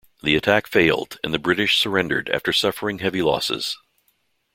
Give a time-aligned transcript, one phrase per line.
[0.23, 3.77] The attack failed and the British surrendered after suffering heavy losses.